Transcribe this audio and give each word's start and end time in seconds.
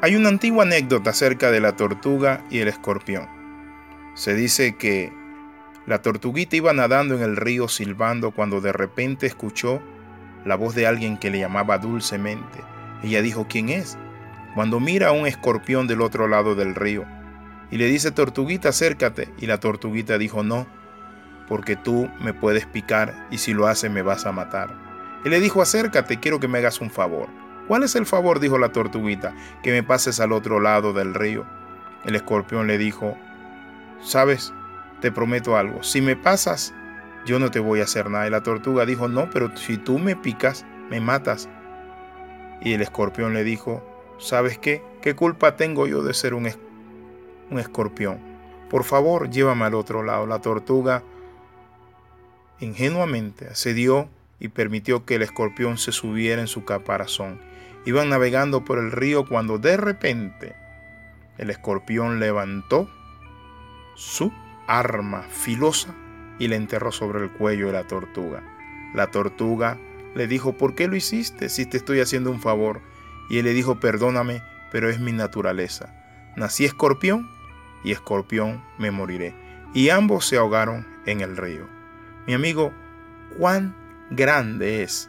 Hay 0.00 0.14
una 0.14 0.28
antigua 0.28 0.62
anécdota 0.62 1.10
acerca 1.10 1.50
de 1.50 1.60
la 1.60 1.74
tortuga 1.74 2.44
y 2.50 2.60
el 2.60 2.68
escorpión. 2.68 3.26
Se 4.14 4.32
dice 4.32 4.76
que 4.76 5.12
la 5.86 6.02
tortuguita 6.02 6.54
iba 6.54 6.72
nadando 6.72 7.16
en 7.16 7.22
el 7.22 7.36
río 7.36 7.66
silbando 7.66 8.30
cuando 8.30 8.60
de 8.60 8.72
repente 8.72 9.26
escuchó 9.26 9.82
la 10.44 10.54
voz 10.54 10.76
de 10.76 10.86
alguien 10.86 11.16
que 11.16 11.30
le 11.30 11.40
llamaba 11.40 11.78
dulcemente. 11.78 12.60
Ella 13.02 13.22
dijo, 13.22 13.48
¿quién 13.48 13.70
es? 13.70 13.98
Cuando 14.54 14.78
mira 14.78 15.08
a 15.08 15.12
un 15.12 15.26
escorpión 15.26 15.88
del 15.88 16.00
otro 16.00 16.28
lado 16.28 16.54
del 16.54 16.76
río 16.76 17.04
y 17.72 17.76
le 17.78 17.86
dice, 17.86 18.12
tortuguita, 18.12 18.68
acércate. 18.68 19.28
Y 19.38 19.46
la 19.46 19.58
tortuguita 19.58 20.16
dijo, 20.16 20.44
no, 20.44 20.68
porque 21.48 21.74
tú 21.74 22.08
me 22.20 22.32
puedes 22.32 22.66
picar 22.66 23.26
y 23.32 23.38
si 23.38 23.52
lo 23.52 23.66
haces 23.66 23.90
me 23.90 24.02
vas 24.02 24.26
a 24.26 24.32
matar. 24.32 24.76
Y 25.24 25.28
le 25.28 25.40
dijo, 25.40 25.60
acércate, 25.60 26.20
quiero 26.20 26.38
que 26.38 26.46
me 26.46 26.58
hagas 26.58 26.80
un 26.80 26.90
favor. 26.90 27.47
¿Cuál 27.68 27.82
es 27.82 27.94
el 27.96 28.06
favor? 28.06 28.40
dijo 28.40 28.56
la 28.56 28.72
tortuguita, 28.72 29.34
que 29.62 29.72
me 29.72 29.82
pases 29.82 30.20
al 30.20 30.32
otro 30.32 30.58
lado 30.58 30.94
del 30.94 31.12
río. 31.12 31.44
El 32.06 32.16
escorpión 32.16 32.66
le 32.66 32.78
dijo, 32.78 33.14
sabes, 34.00 34.54
te 35.02 35.12
prometo 35.12 35.54
algo, 35.54 35.82
si 35.82 36.00
me 36.00 36.16
pasas, 36.16 36.72
yo 37.26 37.38
no 37.38 37.50
te 37.50 37.60
voy 37.60 37.80
a 37.80 37.84
hacer 37.84 38.08
nada. 38.08 38.26
Y 38.26 38.30
la 38.30 38.42
tortuga 38.42 38.86
dijo, 38.86 39.06
no, 39.06 39.28
pero 39.28 39.54
si 39.54 39.76
tú 39.76 39.98
me 39.98 40.16
picas, 40.16 40.64
me 40.88 40.98
matas. 40.98 41.46
Y 42.62 42.72
el 42.72 42.80
escorpión 42.80 43.34
le 43.34 43.44
dijo, 43.44 43.84
¿sabes 44.18 44.56
qué? 44.56 44.82
¿Qué 45.02 45.14
culpa 45.14 45.56
tengo 45.56 45.86
yo 45.86 46.02
de 46.02 46.14
ser 46.14 46.32
un, 46.32 46.48
un 47.50 47.58
escorpión? 47.58 48.18
Por 48.70 48.84
favor, 48.84 49.28
llévame 49.28 49.66
al 49.66 49.74
otro 49.74 50.02
lado. 50.02 50.26
La 50.26 50.40
tortuga 50.40 51.02
ingenuamente 52.60 53.46
accedió 53.46 54.08
y 54.40 54.48
permitió 54.48 55.04
que 55.04 55.16
el 55.16 55.22
escorpión 55.22 55.76
se 55.76 55.92
subiera 55.92 56.40
en 56.40 56.48
su 56.48 56.64
caparazón 56.64 57.46
Iban 57.88 58.10
navegando 58.10 58.66
por 58.66 58.78
el 58.78 58.92
río 58.92 59.24
cuando 59.24 59.56
de 59.56 59.78
repente 59.78 60.54
el 61.38 61.48
escorpión 61.48 62.20
levantó 62.20 62.86
su 63.94 64.30
arma 64.66 65.22
filosa 65.22 65.94
y 66.38 66.48
le 66.48 66.56
enterró 66.56 66.92
sobre 66.92 67.24
el 67.24 67.30
cuello 67.30 67.68
de 67.68 67.72
la 67.72 67.86
tortuga. 67.86 68.42
La 68.92 69.06
tortuga 69.06 69.78
le 70.14 70.26
dijo, 70.26 70.52
¿por 70.58 70.74
qué 70.74 70.86
lo 70.86 70.96
hiciste 70.96 71.48
si 71.48 71.64
te 71.64 71.78
estoy 71.78 72.00
haciendo 72.00 72.30
un 72.30 72.42
favor? 72.42 72.82
Y 73.30 73.38
él 73.38 73.46
le 73.46 73.54
dijo, 73.54 73.80
perdóname, 73.80 74.42
pero 74.70 74.90
es 74.90 75.00
mi 75.00 75.12
naturaleza. 75.12 75.94
Nací 76.36 76.66
escorpión 76.66 77.30
y 77.84 77.92
escorpión 77.92 78.62
me 78.76 78.90
moriré. 78.90 79.34
Y 79.72 79.88
ambos 79.88 80.26
se 80.26 80.36
ahogaron 80.36 80.86
en 81.06 81.22
el 81.22 81.38
río. 81.38 81.66
Mi 82.26 82.34
amigo, 82.34 82.70
cuán 83.38 83.74
grande 84.10 84.82
es 84.82 85.08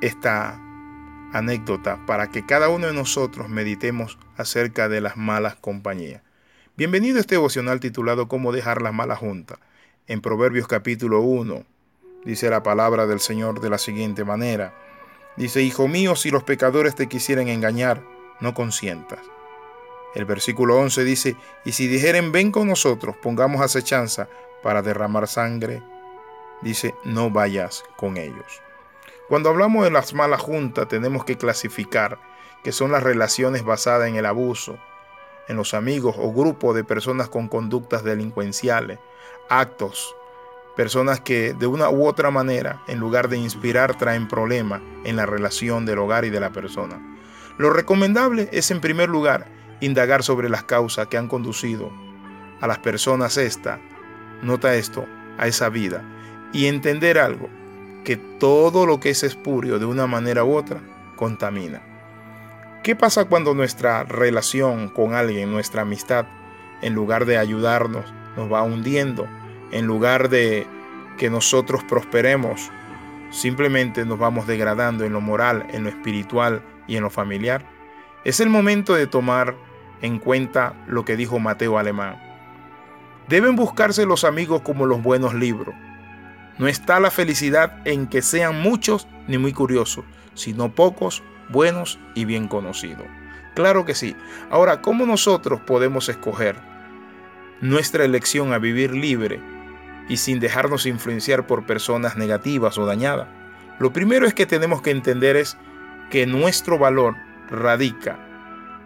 esta 0.00 0.58
anécdota 1.34 1.98
para 2.06 2.30
que 2.30 2.46
cada 2.46 2.68
uno 2.68 2.86
de 2.86 2.92
nosotros 2.92 3.48
meditemos 3.48 4.18
acerca 4.36 4.88
de 4.88 5.00
las 5.00 5.16
malas 5.16 5.56
compañías. 5.56 6.22
Bienvenido 6.76 7.18
a 7.18 7.20
este 7.20 7.34
devocional 7.34 7.80
titulado 7.80 8.28
Cómo 8.28 8.52
dejar 8.52 8.80
la 8.80 8.92
mala 8.92 9.16
junta. 9.16 9.58
En 10.06 10.20
Proverbios 10.20 10.68
capítulo 10.68 11.22
1 11.22 11.64
dice 12.24 12.48
la 12.50 12.62
palabra 12.62 13.06
del 13.06 13.18
Señor 13.18 13.60
de 13.60 13.68
la 13.68 13.78
siguiente 13.78 14.24
manera. 14.24 14.74
Dice, 15.36 15.60
Hijo 15.62 15.88
mío, 15.88 16.14
si 16.14 16.30
los 16.30 16.44
pecadores 16.44 16.94
te 16.94 17.08
quisieren 17.08 17.48
engañar, 17.48 18.00
no 18.40 18.54
consientas. 18.54 19.18
El 20.14 20.26
versículo 20.26 20.78
11 20.78 21.02
dice, 21.02 21.36
y 21.64 21.72
si 21.72 21.88
dijeren, 21.88 22.30
ven 22.30 22.52
con 22.52 22.68
nosotros, 22.68 23.16
pongamos 23.20 23.60
acechanza 23.60 24.28
para 24.62 24.82
derramar 24.82 25.26
sangre, 25.26 25.82
dice, 26.62 26.94
no 27.04 27.30
vayas 27.30 27.82
con 27.96 28.16
ellos. 28.18 28.62
Cuando 29.28 29.48
hablamos 29.48 29.84
de 29.84 29.90
las 29.90 30.12
malas 30.12 30.42
juntas, 30.42 30.86
tenemos 30.88 31.24
que 31.24 31.38
clasificar 31.38 32.18
que 32.62 32.72
son 32.72 32.92
las 32.92 33.02
relaciones 33.02 33.64
basadas 33.64 34.08
en 34.08 34.16
el 34.16 34.26
abuso, 34.26 34.78
en 35.48 35.56
los 35.56 35.72
amigos 35.72 36.14
o 36.18 36.30
grupos 36.32 36.74
de 36.74 36.84
personas 36.84 37.30
con 37.30 37.48
conductas 37.48 38.04
delincuenciales, 38.04 38.98
actos, 39.48 40.14
personas 40.76 41.20
que 41.20 41.54
de 41.54 41.66
una 41.66 41.88
u 41.88 42.06
otra 42.06 42.30
manera, 42.30 42.82
en 42.86 42.98
lugar 42.98 43.28
de 43.28 43.38
inspirar, 43.38 43.96
traen 43.96 44.28
problemas 44.28 44.82
en 45.04 45.16
la 45.16 45.24
relación 45.24 45.86
del 45.86 46.00
hogar 46.00 46.26
y 46.26 46.30
de 46.30 46.40
la 46.40 46.50
persona. 46.50 47.00
Lo 47.56 47.70
recomendable 47.70 48.50
es, 48.52 48.70
en 48.70 48.82
primer 48.82 49.08
lugar, 49.08 49.46
indagar 49.80 50.22
sobre 50.22 50.50
las 50.50 50.64
causas 50.64 51.06
que 51.06 51.16
han 51.16 51.28
conducido 51.28 51.90
a 52.60 52.66
las 52.66 52.78
personas 52.78 53.38
esta, 53.38 53.80
nota 54.42 54.74
esto, 54.74 55.06
a 55.38 55.46
esa 55.46 55.70
vida, 55.70 56.02
y 56.52 56.66
entender 56.66 57.18
algo, 57.18 57.48
que 58.04 58.16
todo 58.16 58.86
lo 58.86 59.00
que 59.00 59.10
es 59.10 59.22
espurio 59.22 59.78
de 59.78 59.86
una 59.86 60.06
manera 60.06 60.44
u 60.44 60.54
otra 60.54 60.80
contamina. 61.16 61.82
¿Qué 62.82 62.94
pasa 62.94 63.24
cuando 63.24 63.54
nuestra 63.54 64.04
relación 64.04 64.88
con 64.88 65.14
alguien, 65.14 65.50
nuestra 65.50 65.82
amistad, 65.82 66.26
en 66.82 66.92
lugar 66.92 67.24
de 67.24 67.38
ayudarnos, 67.38 68.04
nos 68.36 68.52
va 68.52 68.62
hundiendo? 68.62 69.26
En 69.72 69.86
lugar 69.86 70.28
de 70.28 70.66
que 71.16 71.30
nosotros 71.30 71.82
prosperemos, 71.84 72.70
simplemente 73.30 74.04
nos 74.04 74.18
vamos 74.18 74.46
degradando 74.46 75.04
en 75.04 75.14
lo 75.14 75.22
moral, 75.22 75.66
en 75.72 75.84
lo 75.84 75.88
espiritual 75.88 76.62
y 76.86 76.96
en 76.96 77.02
lo 77.02 77.10
familiar. 77.10 77.64
Es 78.24 78.40
el 78.40 78.50
momento 78.50 78.94
de 78.94 79.06
tomar 79.06 79.56
en 80.02 80.18
cuenta 80.18 80.74
lo 80.86 81.06
que 81.06 81.16
dijo 81.16 81.38
Mateo 81.38 81.78
Alemán. 81.78 82.20
Deben 83.28 83.56
buscarse 83.56 84.04
los 84.04 84.24
amigos 84.24 84.60
como 84.60 84.84
los 84.84 85.02
buenos 85.02 85.32
libros 85.32 85.74
no 86.58 86.68
está 86.68 87.00
la 87.00 87.10
felicidad 87.10 87.78
en 87.84 88.06
que 88.06 88.22
sean 88.22 88.60
muchos 88.60 89.08
ni 89.26 89.38
muy 89.38 89.52
curiosos, 89.52 90.04
sino 90.34 90.74
pocos, 90.74 91.22
buenos 91.48 91.98
y 92.14 92.24
bien 92.24 92.48
conocidos. 92.48 93.06
Claro 93.54 93.84
que 93.84 93.94
sí. 93.94 94.16
Ahora, 94.50 94.80
¿cómo 94.80 95.06
nosotros 95.06 95.60
podemos 95.60 96.08
escoger 96.08 96.56
nuestra 97.60 98.04
elección 98.04 98.52
a 98.52 98.58
vivir 98.58 98.92
libre 98.92 99.40
y 100.08 100.16
sin 100.16 100.40
dejarnos 100.40 100.86
influenciar 100.86 101.46
por 101.46 101.66
personas 101.66 102.16
negativas 102.16 102.78
o 102.78 102.86
dañadas? 102.86 103.28
Lo 103.78 103.92
primero 103.92 104.26
es 104.26 104.34
que 104.34 104.46
tenemos 104.46 104.82
que 104.82 104.90
entender 104.90 105.36
es 105.36 105.56
que 106.10 106.26
nuestro 106.26 106.78
valor 106.78 107.16
radica 107.50 108.18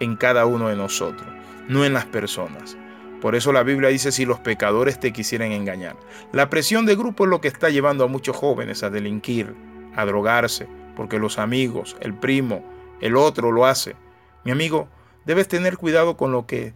en 0.01 0.17
cada 0.17 0.47
uno 0.47 0.69
de 0.69 0.77
nosotros, 0.77 1.28
no 1.69 1.84
en 1.84 1.93
las 1.93 2.07
personas. 2.07 2.77
Por 3.21 3.34
eso 3.34 3.53
la 3.53 3.65
Biblia 3.65 3.89
dice 3.89 4.12
si 4.12 4.25
los 4.25 4.39
pecadores 4.39 5.01
te 5.01 5.12
quisieran 5.12 5.53
engañar. 5.53 5.97
La 6.33 6.51
presión 6.51 6.87
de 6.87 6.95
grupo 6.95 7.25
es 7.25 7.31
lo 7.31 7.41
que 7.41 7.49
está 7.49 7.69
llevando 7.69 8.05
a 8.05 8.09
muchos 8.09 8.37
jóvenes 8.37 8.83
a 8.83 8.91
delinquir, 8.91 9.55
a 9.97 10.05
drogarse, 10.05 10.69
porque 10.95 11.19
los 11.19 11.39
amigos, 11.39 11.97
el 12.01 12.15
primo, 12.15 12.65
el 13.01 13.17
otro 13.17 13.51
lo 13.51 13.67
hace. 13.67 13.97
Mi 14.45 14.53
amigo, 14.53 14.89
debes 15.27 15.49
tener 15.49 15.77
cuidado 15.77 16.17
con 16.17 16.31
lo 16.31 16.47
que 16.47 16.75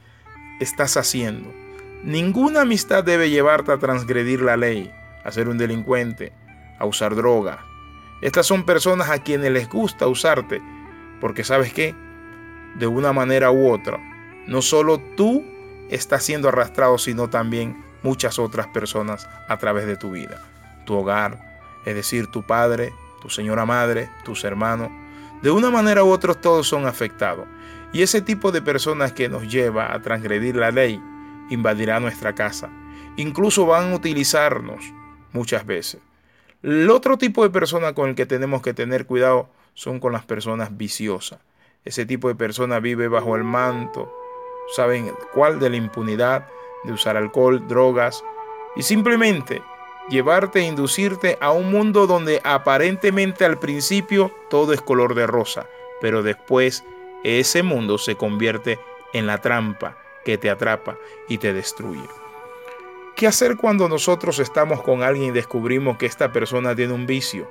estás 0.61 0.97
haciendo. 0.97 1.53
Ninguna 2.03 2.63
amistad 2.63 3.05
debe 3.05 3.31
llevarte 3.31 3.71
a 3.71 3.79
transgredir 3.79 4.43
la 4.43 4.57
ley, 4.57 4.93
a 5.25 5.31
ser 5.31 5.49
un 5.49 5.59
delincuente, 5.59 6.33
a 6.79 6.87
usar 6.87 7.15
droga. 7.15 7.65
Estas 8.21 8.47
son 8.47 8.65
personas 8.65 9.11
a 9.11 9.23
quienes 9.23 9.53
les 9.53 9.69
gusta 9.69 10.09
usarte, 10.09 10.61
porque 11.21 11.45
sabes 11.45 11.73
qué, 11.73 11.95
de 12.79 12.87
una 12.89 13.13
manera 13.13 13.53
u 13.53 13.71
otra, 13.71 13.99
no 14.49 14.63
solo 14.63 14.99
tú 15.17 15.45
está 15.95 16.19
siendo 16.21 16.49
arrastrado, 16.49 16.99
sino 16.99 17.29
también 17.29 17.85
muchas 18.03 18.39
otras 18.39 18.67
personas 18.69 19.29
a 19.49 19.59
través 19.59 19.87
de 19.87 19.97
tu 19.97 20.11
vida. 20.11 20.43
Tu 20.87 20.95
hogar, 20.95 21.61
es 21.85 21.95
decir, 21.95 22.27
tu 22.29 22.43
padre, 22.43 22.93
tu 23.21 23.29
señora 23.29 23.67
madre, 23.67 24.09
tus 24.25 24.45
hermanos. 24.45 24.91
De 25.43 25.51
una 25.51 25.71
manera 25.71 26.03
u 26.03 26.09
otra 26.09 26.35
todos 26.35 26.67
son 26.67 26.87
afectados. 26.87 27.47
Y 27.93 28.03
ese 28.03 28.23
tipo 28.23 28.53
de 28.53 28.63
personas 28.63 29.13
que 29.13 29.29
nos 29.29 29.51
lleva 29.53 29.93
a 29.93 30.01
transgredir 30.01 30.57
la 30.57 30.71
ley 30.71 31.01
invadirá 31.51 32.01
nuestra 32.01 32.35
casa. 32.35 32.71
Incluso 33.17 33.67
van 33.67 33.93
a 33.93 33.97
utilizarnos 33.97 34.83
muchas 35.33 35.67
veces. 35.67 36.01
El 36.63 36.91
otro 36.91 37.19
tipo 37.19 37.43
de 37.43 37.51
persona 37.51 37.93
con 37.93 38.09
el 38.09 38.15
que 38.15 38.25
tenemos 38.25 38.63
que 38.63 38.73
tener 38.73 39.05
cuidado 39.05 39.51
son 39.75 40.01
con 40.01 40.13
las 40.13 40.25
personas 40.25 40.77
viciosas. 40.77 41.41
Ese 41.85 42.07
tipo 42.07 42.29
de 42.29 42.35
persona 42.35 42.79
vive 42.79 43.09
bajo 43.09 43.37
el 43.37 43.45
manto 43.45 44.11
saben 44.75 45.13
cuál 45.33 45.59
de 45.59 45.71
la 45.71 45.77
impunidad, 45.77 46.49
de 46.85 46.93
usar 46.93 47.17
alcohol, 47.17 47.67
drogas 47.69 48.25
y 48.75 48.83
simplemente 48.83 49.63
llevarte 50.09 50.61
e 50.61 50.65
inducirte 50.65 51.39
a 51.41 51.53
un 51.53 51.71
mundo 51.71 52.07
donde 52.07 52.41
aparentemente 52.45 53.45
al 53.45 53.59
principio 53.59 54.33
todo 54.49 54.73
es 54.73 54.81
color 54.81 55.15
de 55.15 55.27
rosa, 55.27 55.67
pero 56.01 56.23
después 56.23 56.85
ese 57.23 57.63
mundo 57.63 57.99
se 57.99 58.17
convierte 58.17 58.81
en 59.13 59.27
la 59.27 59.39
trampa 59.39 59.97
que 60.25 60.39
te 60.39 60.51
atrapa 60.51 60.97
y 61.29 61.39
te 61.39 61.53
destruye. 61.53 62.09
¿Qué 63.15 63.27
hacer 63.27 63.57
cuando 63.57 63.89
nosotros 63.89 64.39
estamos 64.39 64.83
con 64.83 65.03
alguien 65.03 65.29
y 65.29 65.33
descubrimos 65.33 65.99
que 65.99 66.07
esta 66.07 66.33
persona 66.33 66.75
tiene 66.75 66.95
un 66.95 67.07
vicio? 67.07 67.49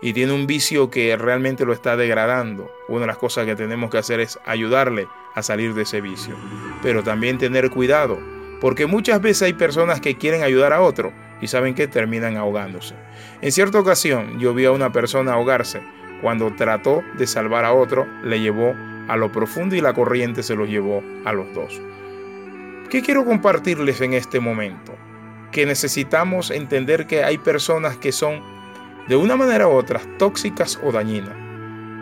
Y 0.00 0.12
tiene 0.12 0.32
un 0.32 0.46
vicio 0.46 0.90
que 0.90 1.16
realmente 1.16 1.64
lo 1.64 1.72
está 1.72 1.96
degradando, 1.96 2.70
una 2.88 3.00
de 3.00 3.06
las 3.08 3.18
cosas 3.18 3.46
que 3.46 3.56
tenemos 3.56 3.90
que 3.90 3.98
hacer 3.98 4.20
es 4.20 4.38
ayudarle 4.44 5.08
a 5.34 5.42
salir 5.42 5.74
de 5.74 5.82
ese 5.82 6.00
vicio. 6.00 6.36
Pero 6.82 7.02
también 7.02 7.38
tener 7.38 7.70
cuidado, 7.70 8.18
porque 8.60 8.86
muchas 8.86 9.20
veces 9.20 9.42
hay 9.42 9.52
personas 9.54 10.00
que 10.00 10.16
quieren 10.16 10.42
ayudar 10.42 10.72
a 10.72 10.80
otro 10.80 11.12
y 11.40 11.48
saben 11.48 11.74
que 11.74 11.88
terminan 11.88 12.36
ahogándose. 12.36 12.94
En 13.40 13.52
cierta 13.52 13.78
ocasión 13.78 14.38
yo 14.38 14.54
vi 14.54 14.64
a 14.64 14.72
una 14.72 14.92
persona 14.92 15.32
ahogarse. 15.32 15.80
Cuando 16.22 16.52
trató 16.56 17.02
de 17.16 17.26
salvar 17.26 17.64
a 17.64 17.72
otro, 17.72 18.06
le 18.24 18.40
llevó 18.40 18.74
a 19.08 19.16
lo 19.16 19.30
profundo 19.30 19.76
y 19.76 19.80
la 19.80 19.94
corriente 19.94 20.42
se 20.42 20.56
los 20.56 20.68
llevó 20.68 21.02
a 21.24 21.32
los 21.32 21.52
dos. 21.54 21.80
¿Qué 22.90 23.02
quiero 23.02 23.24
compartirles 23.24 24.00
en 24.00 24.14
este 24.14 24.40
momento? 24.40 24.94
Que 25.52 25.66
necesitamos 25.66 26.50
entender 26.50 27.06
que 27.06 27.22
hay 27.22 27.38
personas 27.38 27.96
que 27.96 28.12
son 28.12 28.42
de 29.08 29.16
una 29.16 29.36
manera 29.36 29.66
u 29.68 29.70
otra 29.70 30.00
tóxicas 30.18 30.78
o 30.82 30.92
dañinas 30.92 31.34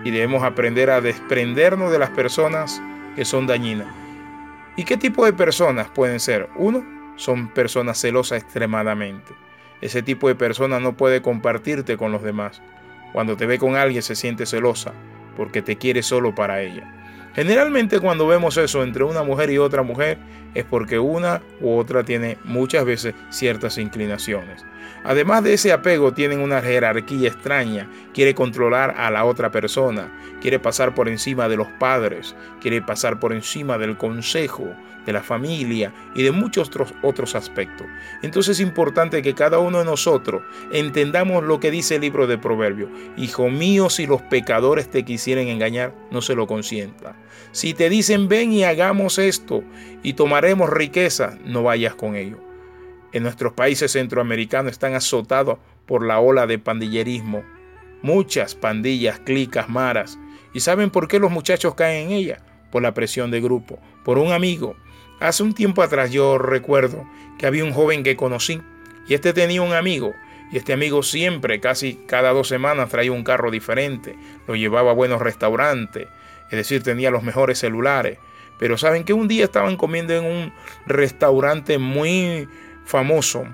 y 0.04 0.10
debemos 0.10 0.42
aprender 0.42 0.90
a 0.90 1.00
desprendernos 1.00 1.90
de 1.90 1.98
las 1.98 2.10
personas 2.10 2.80
que 3.14 3.24
son 3.24 3.46
dañinas. 3.46 3.88
¿Y 4.76 4.84
qué 4.84 4.96
tipo 4.96 5.24
de 5.24 5.32
personas 5.32 5.88
pueden 5.88 6.20
ser? 6.20 6.48
Uno, 6.56 6.84
son 7.16 7.48
personas 7.48 7.98
celosas 7.98 8.42
extremadamente. 8.42 9.32
Ese 9.80 10.02
tipo 10.02 10.28
de 10.28 10.34
persona 10.34 10.80
no 10.80 10.96
puede 10.96 11.22
compartirte 11.22 11.96
con 11.96 12.12
los 12.12 12.22
demás. 12.22 12.62
Cuando 13.12 13.36
te 13.36 13.46
ve 13.46 13.58
con 13.58 13.76
alguien 13.76 14.02
se 14.02 14.14
siente 14.14 14.46
celosa 14.46 14.92
porque 15.36 15.62
te 15.62 15.76
quiere 15.76 16.02
solo 16.02 16.34
para 16.34 16.60
ella. 16.62 16.95
Generalmente 17.36 18.00
cuando 18.00 18.26
vemos 18.26 18.56
eso 18.56 18.82
entre 18.82 19.04
una 19.04 19.22
mujer 19.22 19.50
y 19.50 19.58
otra 19.58 19.82
mujer 19.82 20.16
es 20.54 20.64
porque 20.64 20.98
una 20.98 21.42
u 21.60 21.76
otra 21.76 22.02
tiene 22.02 22.38
muchas 22.44 22.86
veces 22.86 23.14
ciertas 23.28 23.76
inclinaciones. 23.76 24.64
Además 25.04 25.44
de 25.44 25.52
ese 25.52 25.70
apego, 25.70 26.14
tienen 26.14 26.40
una 26.40 26.62
jerarquía 26.62 27.28
extraña. 27.28 27.90
Quiere 28.14 28.34
controlar 28.34 28.94
a 28.96 29.10
la 29.10 29.26
otra 29.26 29.50
persona, 29.50 30.10
quiere 30.40 30.58
pasar 30.58 30.94
por 30.94 31.10
encima 31.10 31.46
de 31.48 31.58
los 31.58 31.68
padres, 31.78 32.34
quiere 32.62 32.80
pasar 32.80 33.20
por 33.20 33.34
encima 33.34 33.76
del 33.76 33.98
consejo, 33.98 34.74
de 35.06 35.12
la 35.12 35.22
familia 35.22 35.92
y 36.14 36.24
de 36.24 36.32
muchos 36.32 36.68
otros, 36.68 36.92
otros 37.02 37.34
aspectos. 37.34 37.86
Entonces 38.22 38.58
es 38.58 38.66
importante 38.66 39.22
que 39.22 39.34
cada 39.34 39.58
uno 39.60 39.78
de 39.78 39.84
nosotros 39.84 40.42
entendamos 40.72 41.44
lo 41.44 41.60
que 41.60 41.70
dice 41.70 41.94
el 41.94 42.00
libro 42.00 42.26
de 42.26 42.38
Proverbios. 42.38 42.90
Hijo 43.16 43.48
mío, 43.48 43.88
si 43.88 44.06
los 44.06 44.20
pecadores 44.22 44.90
te 44.90 45.04
quisieren 45.04 45.48
engañar, 45.48 45.94
no 46.16 46.22
se 46.22 46.34
lo 46.34 46.48
consienta. 46.48 47.14
Si 47.52 47.74
te 47.74 47.88
dicen 47.88 48.28
ven 48.28 48.52
y 48.52 48.64
hagamos 48.64 49.18
esto 49.18 49.62
y 50.02 50.14
tomaremos 50.14 50.70
riqueza, 50.70 51.38
no 51.44 51.62
vayas 51.62 51.94
con 51.94 52.16
ellos 52.16 52.40
en 53.16 53.22
nuestros 53.22 53.54
países 53.54 53.92
centroamericanos 53.92 54.72
están 54.72 54.94
azotados 54.94 55.58
por 55.86 56.04
la 56.04 56.20
ola 56.20 56.46
de 56.46 56.58
pandillerismo. 56.58 57.44
Muchas 58.02 58.54
pandillas, 58.54 59.20
clicas, 59.20 59.70
maras. 59.70 60.18
¿Y 60.52 60.60
saben 60.60 60.90
por 60.90 61.08
qué 61.08 61.18
los 61.18 61.30
muchachos 61.30 61.74
caen 61.74 62.08
en 62.08 62.12
ella? 62.12 62.42
Por 62.70 62.82
la 62.82 62.92
presión 62.92 63.30
de 63.30 63.40
grupo, 63.40 63.78
por 64.04 64.18
un 64.18 64.32
amigo. 64.32 64.76
Hace 65.18 65.42
un 65.42 65.54
tiempo 65.54 65.82
atrás 65.82 66.10
yo 66.10 66.36
recuerdo 66.36 67.08
que 67.38 67.46
había 67.46 67.64
un 67.64 67.72
joven 67.72 68.02
que 68.02 68.16
conocí 68.16 68.60
y 69.08 69.14
este 69.14 69.32
tenía 69.32 69.62
un 69.62 69.72
amigo 69.72 70.12
y 70.50 70.58
este 70.58 70.72
amigo 70.72 71.02
siempre, 71.02 71.60
casi 71.60 71.94
cada 72.06 72.30
dos 72.32 72.48
semanas, 72.48 72.88
traía 72.88 73.12
un 73.12 73.24
carro 73.24 73.50
diferente, 73.50 74.16
lo 74.46 74.54
llevaba 74.54 74.92
a 74.92 74.94
buenos 74.94 75.20
restaurantes, 75.20 76.08
es 76.50 76.56
decir, 76.56 76.82
tenía 76.82 77.10
los 77.10 77.22
mejores 77.22 77.58
celulares. 77.58 78.18
Pero 78.58 78.78
saben 78.78 79.04
que 79.04 79.12
un 79.12 79.28
día 79.28 79.44
estaban 79.44 79.76
comiendo 79.76 80.14
en 80.14 80.24
un 80.24 80.52
restaurante 80.86 81.78
muy 81.78 82.48
famoso 82.84 83.44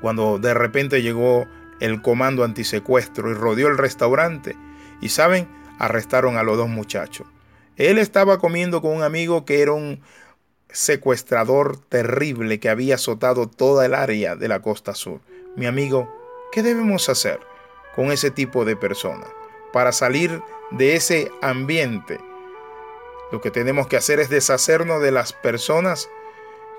cuando 0.00 0.38
de 0.38 0.54
repente 0.54 1.02
llegó 1.02 1.48
el 1.80 2.02
comando 2.02 2.44
antisecuestro 2.44 3.30
y 3.30 3.34
rodeó 3.34 3.68
el 3.68 3.78
restaurante. 3.78 4.56
Y 5.00 5.08
saben, 5.08 5.48
arrestaron 5.78 6.36
a 6.36 6.42
los 6.42 6.56
dos 6.56 6.68
muchachos. 6.68 7.26
Él 7.76 7.98
estaba 7.98 8.38
comiendo 8.38 8.80
con 8.80 8.92
un 8.92 9.02
amigo 9.02 9.44
que 9.44 9.62
era 9.62 9.72
un 9.72 10.00
secuestrador 10.68 11.78
terrible 11.78 12.60
que 12.60 12.68
había 12.68 12.96
azotado 12.96 13.48
toda 13.48 13.86
el 13.86 13.94
área 13.94 14.36
de 14.36 14.48
la 14.48 14.60
costa 14.60 14.94
sur. 14.94 15.20
Mi 15.56 15.66
amigo, 15.66 16.12
¿qué 16.50 16.64
debemos 16.64 17.08
hacer 17.08 17.38
con 17.94 18.10
ese 18.10 18.32
tipo 18.32 18.64
de 18.64 18.74
personas 18.74 19.28
para 19.72 19.92
salir 19.92 20.42
de 20.72 20.96
ese 20.96 21.30
ambiente? 21.42 22.18
Lo 23.30 23.40
que 23.40 23.52
tenemos 23.52 23.86
que 23.86 23.96
hacer 23.96 24.18
es 24.18 24.28
deshacernos 24.28 25.00
de 25.00 25.12
las 25.12 25.32
personas 25.32 26.10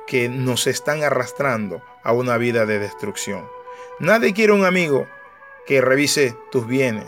que 0.07 0.27
nos 0.27 0.67
están 0.67 1.03
arrastrando 1.03 1.81
a 2.03 2.11
una 2.11 2.37
vida 2.37 2.65
de 2.65 2.79
destrucción. 2.79 3.47
Nadie 3.99 4.33
quiere 4.33 4.51
un 4.51 4.65
amigo 4.65 5.07
que 5.65 5.79
revise 5.79 6.35
tus 6.51 6.67
bienes, 6.67 7.07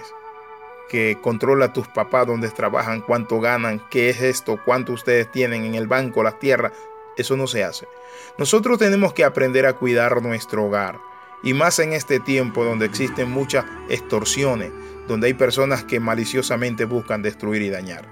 que 0.87 1.17
controla 1.21 1.73
tus 1.73 1.89
papás, 1.89 2.27
donde 2.27 2.49
trabajan, 2.49 3.01
cuánto 3.01 3.41
ganan, 3.41 3.85
qué 3.89 4.09
es 4.09 4.21
esto, 4.21 4.57
cuánto 4.63 4.93
ustedes 4.93 5.29
tienen 5.33 5.65
en 5.65 5.75
el 5.75 5.87
banco, 5.87 6.23
las 6.23 6.39
tierras. 6.39 6.71
Eso 7.17 7.35
no 7.35 7.45
se 7.45 7.65
hace. 7.65 7.89
Nosotros 8.37 8.79
tenemos 8.79 9.13
que 9.13 9.25
aprender 9.25 9.65
a 9.65 9.73
cuidar 9.73 10.21
nuestro 10.21 10.65
hogar. 10.65 10.97
Y 11.43 11.53
más 11.53 11.79
en 11.79 11.93
este 11.93 12.19
tiempo 12.19 12.63
donde 12.63 12.85
existen 12.85 13.31
muchas 13.31 13.65
extorsiones, 13.89 14.71
donde 15.07 15.27
hay 15.27 15.33
personas 15.33 15.83
que 15.83 15.99
maliciosamente 15.99 16.85
buscan 16.85 17.21
destruir 17.21 17.61
y 17.61 17.69
dañar. 17.69 18.05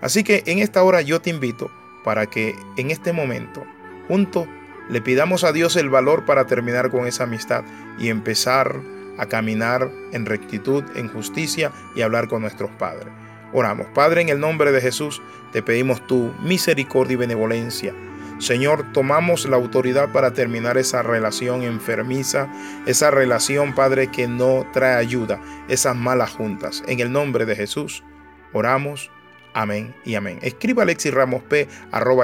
Así 0.00 0.24
que 0.24 0.42
en 0.46 0.58
esta 0.58 0.82
hora 0.82 1.00
yo 1.00 1.20
te 1.20 1.30
invito 1.30 1.70
para 2.04 2.26
que 2.26 2.54
en 2.76 2.90
este 2.90 3.12
momento 3.12 3.64
Juntos 4.08 4.46
le 4.88 5.00
pidamos 5.00 5.42
a 5.42 5.52
Dios 5.52 5.74
el 5.76 5.90
valor 5.90 6.24
para 6.24 6.46
terminar 6.46 6.90
con 6.90 7.06
esa 7.06 7.24
amistad 7.24 7.64
y 7.98 8.08
empezar 8.08 8.80
a 9.18 9.26
caminar 9.26 9.90
en 10.12 10.26
rectitud, 10.26 10.84
en 10.94 11.08
justicia 11.08 11.72
y 11.96 12.02
hablar 12.02 12.28
con 12.28 12.42
nuestros 12.42 12.70
padres. 12.72 13.08
Oramos, 13.52 13.86
Padre, 13.94 14.20
en 14.20 14.28
el 14.28 14.38
nombre 14.38 14.70
de 14.70 14.80
Jesús, 14.80 15.22
te 15.52 15.62
pedimos 15.62 16.06
tu 16.06 16.32
misericordia 16.42 17.14
y 17.14 17.16
benevolencia. 17.16 17.94
Señor, 18.38 18.92
tomamos 18.92 19.48
la 19.48 19.56
autoridad 19.56 20.12
para 20.12 20.32
terminar 20.32 20.76
esa 20.76 21.02
relación 21.02 21.62
enfermiza, 21.62 22.52
esa 22.86 23.10
relación, 23.10 23.74
Padre, 23.74 24.10
que 24.10 24.28
no 24.28 24.66
trae 24.72 24.96
ayuda, 24.96 25.40
esas 25.68 25.96
malas 25.96 26.30
juntas. 26.30 26.82
En 26.86 27.00
el 27.00 27.10
nombre 27.10 27.46
de 27.46 27.56
Jesús, 27.56 28.04
oramos. 28.52 29.10
Amén 29.54 29.94
y 30.04 30.16
amén. 30.16 30.38
Escriba 30.42 30.84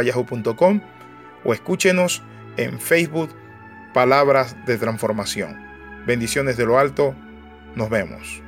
yahoo.com 0.02 0.80
o 1.44 1.54
escúchenos 1.54 2.22
en 2.58 2.78
Facebook 2.78 3.30
Palabras 3.94 4.54
de 4.66 4.76
Transformación. 4.76 5.58
Bendiciones 6.06 6.58
de 6.58 6.66
lo 6.66 6.78
alto. 6.78 7.14
Nos 7.74 7.88
vemos. 7.88 8.41